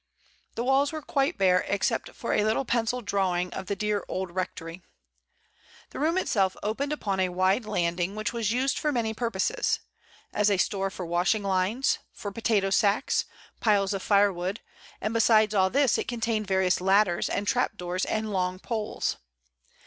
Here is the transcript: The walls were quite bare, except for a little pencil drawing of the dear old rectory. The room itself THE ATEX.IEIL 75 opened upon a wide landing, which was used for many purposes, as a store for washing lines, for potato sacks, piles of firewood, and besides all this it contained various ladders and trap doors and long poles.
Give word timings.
The 0.55 0.63
walls 0.63 0.91
were 0.91 1.03
quite 1.03 1.37
bare, 1.37 1.63
except 1.67 2.15
for 2.15 2.33
a 2.33 2.43
little 2.43 2.65
pencil 2.65 3.01
drawing 3.01 3.53
of 3.53 3.67
the 3.67 3.75
dear 3.75 4.03
old 4.07 4.31
rectory. 4.31 4.81
The 5.91 5.99
room 5.99 6.17
itself 6.17 6.53
THE 6.53 6.59
ATEX.IEIL 6.61 6.71
75 6.71 6.71
opened 6.71 6.93
upon 6.93 7.19
a 7.19 7.29
wide 7.29 7.65
landing, 7.67 8.15
which 8.15 8.33
was 8.33 8.51
used 8.51 8.79
for 8.79 8.91
many 8.91 9.13
purposes, 9.13 9.79
as 10.33 10.49
a 10.49 10.57
store 10.57 10.89
for 10.89 11.05
washing 11.05 11.43
lines, 11.43 11.99
for 12.11 12.31
potato 12.31 12.71
sacks, 12.71 13.25
piles 13.59 13.93
of 13.93 14.01
firewood, 14.01 14.61
and 14.99 15.13
besides 15.13 15.53
all 15.53 15.69
this 15.69 15.99
it 15.99 16.07
contained 16.07 16.47
various 16.47 16.81
ladders 16.81 17.29
and 17.29 17.45
trap 17.47 17.77
doors 17.77 18.03
and 18.05 18.31
long 18.33 18.57
poles. 18.57 19.17